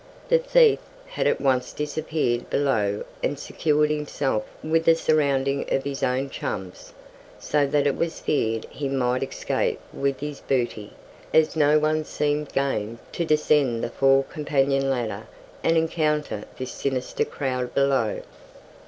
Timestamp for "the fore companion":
13.83-14.89